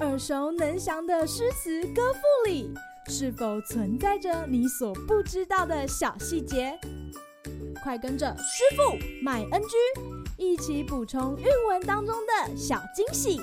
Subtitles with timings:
[0.00, 2.72] 耳熟能详的诗词歌赋里，
[3.06, 6.78] 是否存在着你所不知道的小细节？
[7.82, 9.76] 快跟着师傅麦恩居
[10.36, 13.40] 一起补充韵文当中的小惊喜！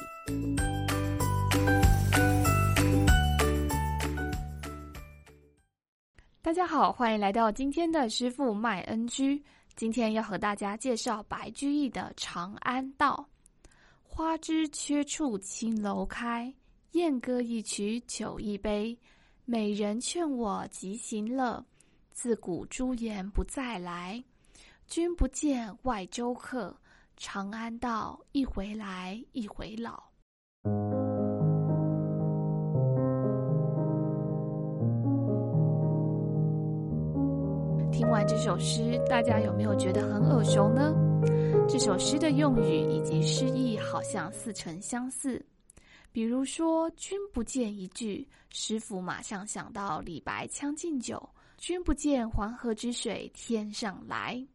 [6.41, 9.43] 大家好，欢迎来到今天的师傅麦恩居。
[9.75, 13.27] 今天要和大家介绍白居易的《长安道》：
[14.17, 16.53] 花枝缺处青楼开。
[16.93, 18.97] 燕歌一曲酒一杯，
[19.43, 21.61] 美人劝我即行乐。
[22.13, 24.23] 自古朱颜不再来，
[24.87, 26.73] 君不见外州客。
[27.17, 30.01] 长安道，一回来一回老。
[37.91, 41.04] 听完这首诗，大家有没有觉得很耳熟呢？
[41.67, 45.43] 这首诗的用语以及诗意好像似曾相似。
[46.11, 51.17] 比如说“君不见”一句，师傅马上想到李白《将进酒》
[51.57, 54.45] “君不见黄河之水天上来”。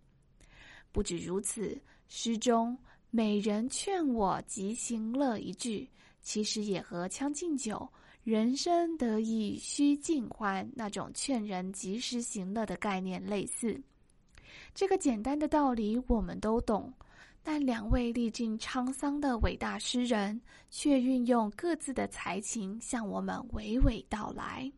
[0.92, 2.78] 不止如此，诗中
[3.10, 5.88] “美人劝我即行乐”一句，
[6.22, 7.76] 其实也和《将进酒》
[8.24, 13.78] “人生得意须尽欢”那种劝人及时行乐的概念类似。
[14.74, 16.92] 这个简单的道理我们都懂。
[17.42, 24.70] 但两位历尽沧桑的伟大诗人，却运用各自的才情向我们娓娓道来。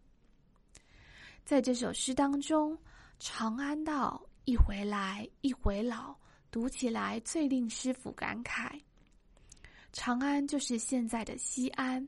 [1.45, 2.79] 在这首诗当中
[3.19, 6.15] ，“长安道，一回来一回老”，
[6.53, 8.71] 读起来最令师傅感慨。
[9.93, 12.07] 长安就是现在的西安，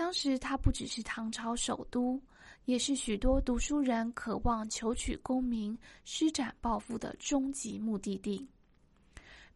[0.00, 2.18] 当时它不只是唐朝首都，
[2.64, 5.76] 也是许多读书人渴望求取功名、
[6.06, 8.48] 施展抱负的终极目的地。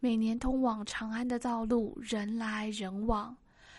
[0.00, 3.34] 每年通往长安的道路人来人往，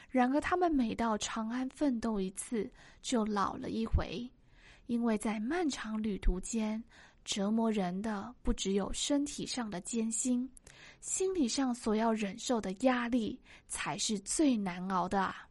[0.09, 2.67] 然而他们每到长安奋斗一次，
[2.99, 4.27] 就老了一回，
[4.87, 6.83] 因为在漫长旅途间，
[7.23, 10.49] 折磨人的不只有身体上的艰辛，
[10.99, 15.47] 心理上所要忍受的压力才是最难熬的啊。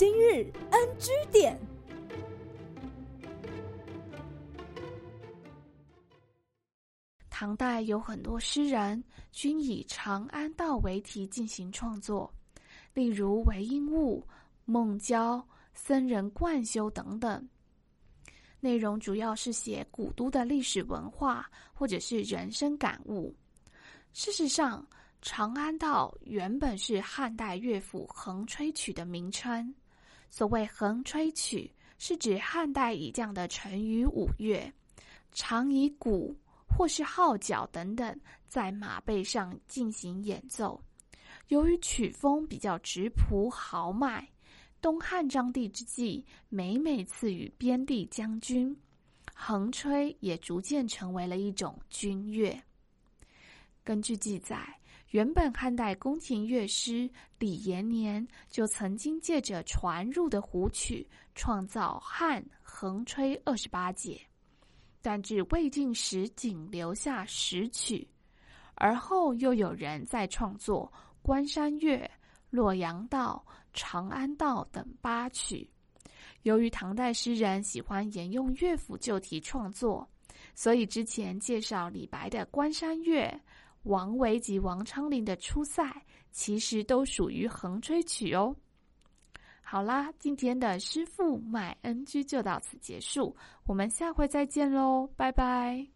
[0.00, 1.60] 今日 NG 点。
[7.28, 12.32] 唐代有很多诗人均以长安道为题进行创作，
[12.94, 14.26] 例如韦应物、
[14.64, 17.46] 孟郊、僧人贯休等等。
[18.58, 23.36] 内容主要是写古都的历史文化或者是人生感悟。
[24.14, 24.82] 事实上，
[25.20, 29.74] 长安道原本是汉代乐府横吹曲的名称。
[30.30, 34.72] 所谓横吹曲，是指汉代以降的成语五乐，
[35.32, 36.34] 常以鼓。
[36.72, 40.80] 或是号角等等，在马背上进行演奏。
[41.48, 44.26] 由于曲风比较直朴豪迈，
[44.80, 48.74] 东汉章帝之际，每每赐予边地将军，
[49.34, 52.56] 横吹也逐渐成为了一种军乐。
[53.82, 54.78] 根据记载，
[55.10, 57.10] 原本汉代宫廷乐师
[57.40, 61.04] 李延年就曾经借着传入的胡曲，
[61.34, 64.20] 创造汉横吹二十八节。
[65.02, 68.06] 但至魏晋时仅留下十曲，
[68.76, 71.96] 而后又有人在创作《关山月》
[72.50, 75.68] 《洛阳道》《长安道》等八曲。
[76.42, 80.08] 由于唐代诗人喜欢沿用乐府旧题创作，
[80.54, 83.26] 所以之前介绍李白的《关山月》、
[83.84, 85.82] 王维及王昌龄的《出塞》，
[86.30, 88.54] 其实都属于横吹曲哦。
[89.62, 93.34] 好啦，今天的师傅卖 NG 就到此结束，
[93.66, 95.86] 我们下回再见喽，拜拜。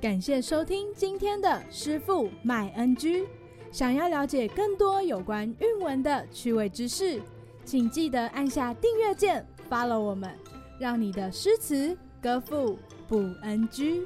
[0.00, 3.26] 感谢收听今天的师傅卖 NG。
[3.70, 7.20] 想要了解更多有关韵文的趣味知识，
[7.64, 10.32] 请记得按下订阅键，follow 我们，
[10.78, 14.02] 让你的诗词家父不安居。